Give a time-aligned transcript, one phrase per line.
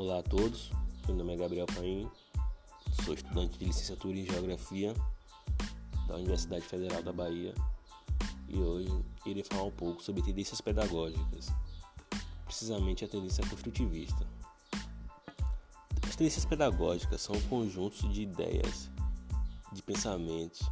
[0.00, 0.70] Olá a todos,
[1.06, 2.10] meu nome é Gabriel Paim,
[3.04, 4.94] sou estudante de licenciatura em Geografia
[6.08, 7.54] da Universidade Federal da Bahia
[8.48, 11.52] e hoje irei falar um pouco sobre tendências pedagógicas,
[12.46, 14.26] precisamente a tendência construtivista.
[16.08, 18.90] As tendências pedagógicas são conjuntos de ideias,
[19.70, 20.66] de pensamentos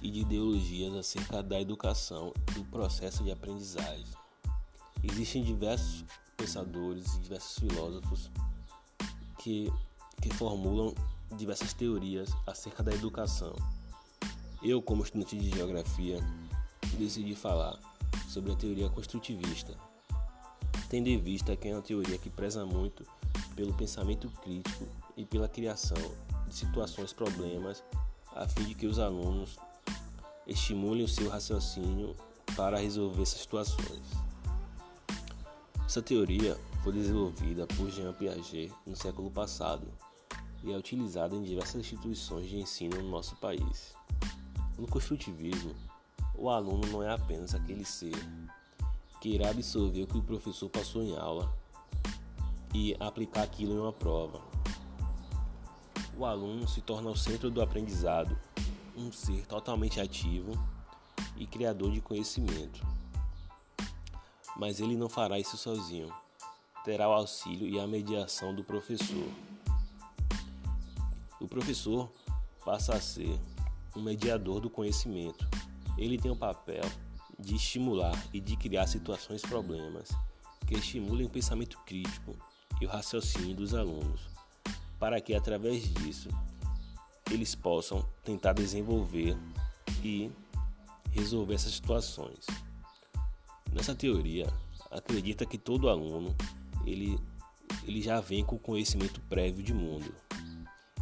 [0.00, 4.06] e de ideologias acerca da educação e do processo de aprendizagem.
[5.02, 6.04] Existem diversos
[6.36, 8.30] pensadores e diversos filósofos
[9.38, 9.72] que,
[10.20, 10.94] que formulam
[11.36, 13.54] diversas teorias acerca da educação.
[14.62, 16.18] Eu, como estudante de geografia,
[16.98, 17.78] decidi falar
[18.28, 19.76] sobre a teoria construtivista,
[20.88, 23.04] tendo em vista que é uma teoria que preza muito
[23.56, 24.86] pelo pensamento crítico
[25.16, 25.98] e pela criação
[26.46, 27.82] de situações, problemas,
[28.34, 29.58] a fim de que os alunos
[30.46, 32.14] estimulem o seu raciocínio
[32.56, 34.00] para resolver essas situações.
[35.92, 39.86] Essa teoria foi desenvolvida por Jean Piaget no século passado
[40.64, 43.94] e é utilizada em diversas instituições de ensino no nosso país.
[44.78, 45.74] No construtivismo,
[46.34, 48.14] o aluno não é apenas aquele ser
[49.20, 51.54] que irá absorver o que o professor passou em aula
[52.72, 54.40] e aplicar aquilo em uma prova.
[56.16, 58.34] O aluno se torna o centro do aprendizado,
[58.96, 60.52] um ser totalmente ativo
[61.36, 62.80] e criador de conhecimento.
[64.56, 66.12] Mas ele não fará isso sozinho
[66.84, 69.28] terá o auxílio e a mediação do professor.
[71.40, 72.10] O professor
[72.64, 73.38] passa a ser
[73.96, 75.48] um mediador do conhecimento.
[75.96, 76.84] Ele tem o papel
[77.38, 80.10] de estimular e de criar situações problemas
[80.66, 82.36] que estimulem o pensamento crítico
[82.80, 84.28] e o raciocínio dos alunos,
[84.98, 86.28] para que através disso
[87.30, 89.36] eles possam tentar desenvolver
[90.02, 90.30] e
[91.10, 92.46] resolver essas situações.
[93.72, 94.46] Nessa teoria,
[94.90, 96.36] acredita que todo aluno
[96.84, 97.18] ele,
[97.84, 100.14] ele já vem com conhecimento prévio de mundo.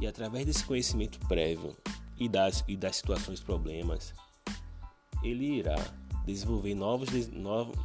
[0.00, 1.76] E através desse conhecimento prévio
[2.18, 4.12] e das, e das situações problemas,
[5.22, 5.76] ele irá
[6.26, 7.08] desenvolver novos,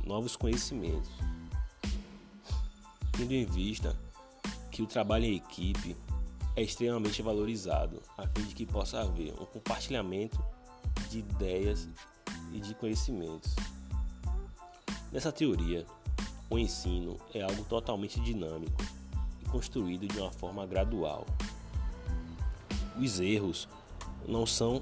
[0.03, 1.11] novos conhecimentos.
[3.15, 3.95] Tendo em vista
[4.71, 5.95] que o trabalho em equipe
[6.55, 10.43] é extremamente valorizado, a fim de que possa haver um compartilhamento
[11.09, 11.87] de ideias
[12.51, 13.55] e de conhecimentos.
[15.11, 15.85] Nessa teoria,
[16.49, 18.81] o ensino é algo totalmente dinâmico
[19.41, 21.25] e construído de uma forma gradual.
[22.97, 23.67] Os erros
[24.25, 24.81] não são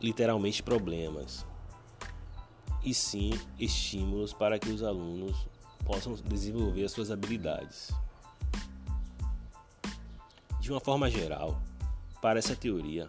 [0.00, 1.44] literalmente problemas,
[2.82, 5.46] e sim estímulos para que os alunos
[5.84, 7.90] possam desenvolver as suas habilidades.
[10.60, 11.60] De uma forma geral,
[12.22, 13.06] para essa teoria,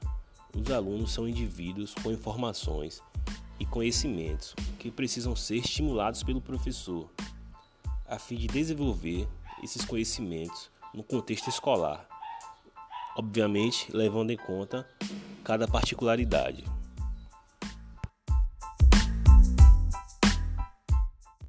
[0.53, 3.01] os alunos são indivíduos com informações
[3.61, 7.07] e conhecimentos que precisam ser estimulados pelo professor
[8.07, 9.27] a fim de desenvolver
[9.61, 12.09] esses conhecimentos no contexto escolar,
[13.15, 14.89] obviamente levando em conta
[15.43, 16.65] cada particularidade.